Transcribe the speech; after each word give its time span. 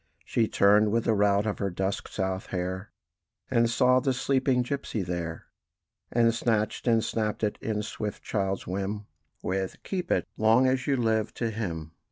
She 0.25 0.47
turned, 0.47 0.91
with 0.91 1.03
the 1.03 1.13
rout 1.13 1.45
of 1.45 1.59
her 1.59 1.69
dusk 1.69 2.07
South 2.07 2.47
hair, 2.47 2.91
And 3.51 3.69
saw 3.69 3.99
the 3.99 4.13
sleeping 4.13 4.63
gipsy 4.63 5.03
there; 5.03 5.45
And 6.11 6.33
snatched 6.33 6.87
and 6.87 7.03
snapped 7.03 7.43
it 7.43 7.59
in 7.61 7.83
swift 7.83 8.23
child's 8.23 8.65
whim, 8.65 9.05
With 9.43 9.75
"Keep 9.83 10.09
it, 10.09 10.27
long 10.37 10.65
as 10.65 10.87
you 10.87 10.97
live!" 10.97 11.35
to 11.35 11.51
him. 11.51 11.91